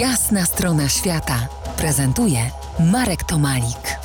Jasna 0.00 0.44
strona 0.44 0.88
świata 0.88 1.48
prezentuje 1.78 2.38
Marek 2.92 3.24
Tomalik. 3.24 3.98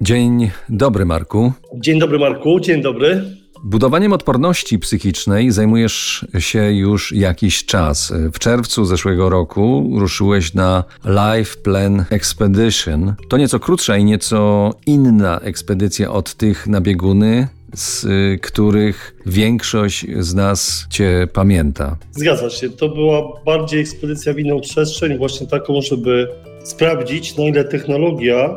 Dzień 0.00 0.50
dobry, 0.68 1.04
Marku. 1.04 1.52
Dzień 1.74 1.98
dobry, 1.98 2.18
Marku. 2.18 2.60
Dzień 2.60 2.82
dobry. 2.82 3.24
Budowaniem 3.64 4.12
odporności 4.12 4.78
psychicznej 4.78 5.50
zajmujesz 5.50 6.26
się 6.38 6.72
już 6.72 7.12
jakiś 7.12 7.64
czas. 7.64 8.12
W 8.32 8.38
czerwcu 8.38 8.84
zeszłego 8.84 9.28
roku 9.28 9.90
ruszyłeś 9.98 10.54
na 10.54 10.84
Life 11.04 11.56
Plan 11.56 12.04
Expedition. 12.10 13.14
To 13.28 13.36
nieco 13.36 13.60
krótsza 13.60 13.96
i 13.96 14.04
nieco 14.04 14.70
inna 14.86 15.40
ekspedycja 15.40 16.10
od 16.12 16.34
tych 16.34 16.66
na 16.66 16.80
bieguny, 16.80 17.48
z 17.74 18.06
których 18.40 19.16
większość 19.26 20.06
z 20.18 20.34
nas 20.34 20.86
Cię 20.90 21.28
pamięta. 21.32 21.96
Zgadza 22.12 22.50
się. 22.50 22.70
To 22.70 22.88
była 22.88 23.40
bardziej 23.46 23.80
ekspedycja 23.80 24.34
w 24.34 24.38
inną 24.38 24.60
przestrzeń, 24.60 25.18
właśnie 25.18 25.46
taką, 25.46 25.82
żeby 25.82 26.28
sprawdzić, 26.64 27.36
na 27.36 27.44
ile 27.44 27.64
technologia 27.64 28.56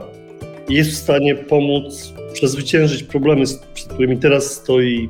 jest 0.70 0.91
w 0.91 0.96
stanie 0.96 1.36
pomóc 1.36 2.14
przezwyciężyć 2.34 3.04
problemy, 3.04 3.44
przed 3.74 3.94
którymi 3.94 4.18
teraz 4.18 4.52
stoi 4.52 5.10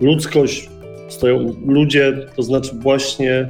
ludzkość, 0.00 0.68
stoją 1.08 1.54
ludzie, 1.66 2.26
to 2.36 2.42
znaczy 2.42 2.70
właśnie 2.74 3.48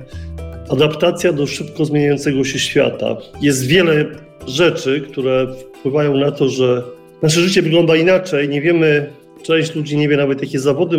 adaptacja 0.68 1.32
do 1.32 1.46
szybko 1.46 1.84
zmieniającego 1.84 2.44
się 2.44 2.58
świata. 2.58 3.16
Jest 3.40 3.66
wiele 3.66 4.06
rzeczy, 4.46 5.00
które 5.10 5.46
wpływają 5.78 6.16
na 6.16 6.30
to, 6.30 6.48
że 6.48 6.82
nasze 7.22 7.40
życie 7.40 7.62
wygląda 7.62 7.96
inaczej. 7.96 8.48
Nie 8.48 8.60
wiemy, 8.60 9.10
część 9.44 9.74
ludzi 9.74 9.96
nie 9.96 10.08
wie 10.08 10.16
nawet, 10.16 10.42
jakie 10.42 10.60
zawody 10.60 10.98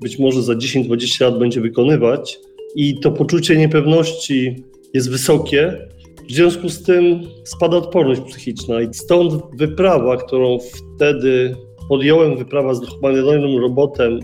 być 0.00 0.18
może 0.18 0.42
za 0.42 0.52
10-20 0.52 1.24
lat 1.24 1.38
będzie 1.38 1.60
wykonywać, 1.60 2.38
i 2.74 3.00
to 3.00 3.10
poczucie 3.10 3.56
niepewności 3.56 4.64
jest 4.94 5.10
wysokie. 5.10 5.88
W 6.28 6.32
związku 6.32 6.68
z 6.68 6.82
tym 6.82 7.20
spada 7.44 7.76
odporność 7.76 8.20
psychiczna 8.20 8.82
i 8.82 8.94
stąd 8.94 9.42
wyprawa, 9.56 10.16
którą 10.16 10.58
wtedy 10.96 11.56
podjąłem, 11.88 12.36
wyprawa 12.38 12.74
z 12.74 12.88
humanoidalnym 12.88 13.58
robotem 13.60 14.20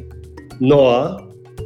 NOAA, 0.61 1.17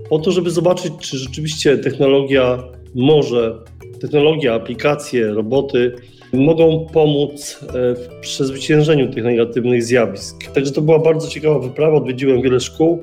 po 0.09 0.19
to, 0.19 0.33
żeby 0.33 0.51
zobaczyć, 0.51 0.93
czy 1.01 1.19
rzeczywiście 1.19 1.79
technologia 1.79 2.65
może, 2.95 3.59
technologia, 4.01 4.55
aplikacje, 4.55 5.27
roboty 5.27 5.95
mogą 6.33 6.87
pomóc 6.93 7.61
e, 7.63 7.95
w 7.95 8.09
przezwyciężeniu 8.21 9.13
tych 9.13 9.25
negatywnych 9.25 9.83
zjawisk. 9.83 10.53
Także 10.53 10.73
to 10.73 10.81
była 10.81 10.99
bardzo 10.99 11.29
ciekawa 11.29 11.59
wyprawa, 11.59 11.97
odwiedziłem 11.97 12.43
wiele 12.43 12.61
szkół, 12.61 13.03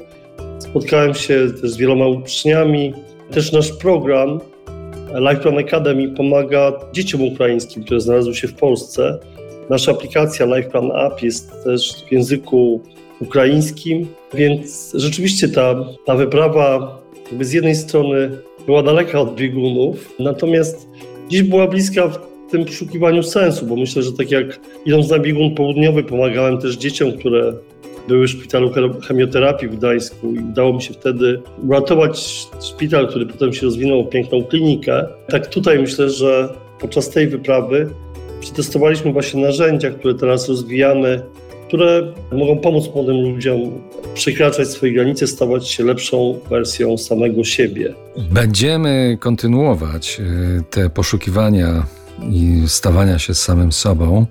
spotkałem 0.60 1.14
się 1.14 1.48
też 1.62 1.72
z 1.72 1.78
wieloma 1.78 2.08
uczniami. 2.08 2.94
Też 3.32 3.52
nasz 3.52 3.72
program 3.72 4.40
Lifeplan 5.20 5.58
Academy 5.58 6.08
pomaga 6.10 6.74
dzieciom 6.94 7.22
ukraińskim, 7.22 7.84
które 7.84 8.02
znalazły 8.02 8.36
się 8.36 8.48
w 8.48 8.54
Polsce. 8.54 9.20
Nasza 9.70 9.92
aplikacja 9.92 10.46
Lifeplan 10.46 10.92
App 10.92 11.24
jest 11.24 11.64
też 11.64 12.04
w 12.08 12.12
języku 12.12 12.82
ukraińskim, 13.22 14.08
więc 14.34 14.92
rzeczywiście 14.96 15.50
ta, 15.50 15.76
ta 16.06 16.16
wyprawa 16.16 16.98
jakby 17.32 17.46
z 17.46 17.54
jednej 17.54 17.76
strony 17.76 18.30
była 18.66 18.84
daleka 18.84 19.20
od 19.20 19.36
biegunów, 19.36 20.16
natomiast 20.20 20.88
dziś 21.30 21.44
była 21.44 21.68
bliska 21.68 22.08
w 22.08 22.20
tym 22.52 22.66
poszukiwaniu 22.66 23.24
sensu, 23.24 23.66
bo 23.66 23.76
myślę, 23.76 24.02
że 24.02 24.12
tak 24.12 24.32
jak 24.32 24.60
idąc 24.86 25.10
na 25.10 25.20
biegun 25.20 25.56
południowy 25.56 26.04
pomagałem 26.04 26.58
też 26.58 26.76
dzieciom, 26.78 27.14
które 27.14 27.54
były 28.08 28.28
w 28.28 28.30
szpitalu 28.30 28.72
chemioterapii 29.08 29.68
w 29.68 29.76
Gdańsku 29.76 30.34
i 30.34 30.40
udało 30.40 30.74
mi 30.74 30.82
się 30.82 30.94
wtedy 30.94 31.42
uratować 31.68 32.48
szpital, 32.62 33.08
który 33.08 33.26
potem 33.26 33.54
się 33.54 33.66
rozwinął 33.66 34.04
w 34.04 34.10
piękną 34.10 34.44
klinikę. 34.44 35.08
Tak 35.30 35.48
tutaj 35.48 35.80
myślę, 35.80 36.10
że 36.10 36.50
podczas 36.80 37.10
tej 37.10 37.28
wyprawy 37.28 37.90
przetestowaliśmy 38.42 39.14
właśnie 39.14 39.42
narzędzia, 39.42 39.92
które 39.92 40.14
teraz 40.14 40.50
rozwijamy, 40.50 41.22
które 41.72 42.14
mogą 42.32 42.58
pomóc 42.58 42.86
młodym 42.96 43.22
ludziom 43.22 43.60
przekraczać 44.14 44.68
swoje 44.68 44.94
granice, 44.94 45.28
stawać 45.28 45.68
się 45.68 45.84
lepszą 45.84 46.40
wersją 46.50 46.98
samego 46.98 47.44
siebie. 47.44 47.94
Będziemy 48.32 49.18
kontynuować 49.20 50.20
e, 50.20 50.64
te 50.70 50.90
poszukiwania 50.90 51.86
i 52.32 52.64
stawania 52.68 53.20
się 53.20 53.34
z 53.34 53.42
samym 53.42 53.72
sobą. 53.72 54.26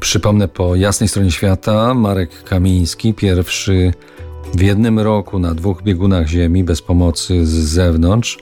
Przypomnę 0.00 0.48
po 0.48 0.76
jasnej 0.76 1.08
stronie 1.08 1.30
świata 1.30 1.94
Marek 1.94 2.42
Kamiński, 2.42 3.14
pierwszy 3.14 3.92
w 4.54 4.62
jednym 4.62 4.98
roku 4.98 5.38
na 5.38 5.54
dwóch 5.54 5.82
biegunach 5.82 6.26
Ziemi 6.26 6.64
bez 6.64 6.82
pomocy 6.82 7.46
z 7.46 7.50
zewnątrz, 7.50 8.38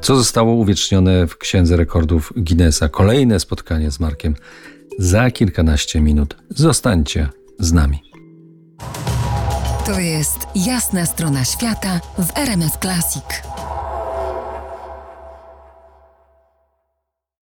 co 0.00 0.16
zostało 0.16 0.54
uwiecznione 0.54 1.26
w 1.26 1.38
Księdze 1.38 1.76
Rekordów 1.76 2.32
Guinnessa. 2.36 2.88
Kolejne 2.88 3.40
spotkanie 3.40 3.90
z 3.90 4.00
Markiem 4.00 4.34
za 4.98 5.30
kilkanaście 5.30 6.00
minut. 6.00 6.36
Zostańcie 6.50 7.28
z 7.58 7.72
nami. 7.72 8.02
To 9.86 10.00
jest 10.00 10.38
jasna 10.54 11.06
strona 11.06 11.44
świata 11.44 12.00
w 12.18 12.38
RMS 12.38 12.78
Classic. 12.82 13.53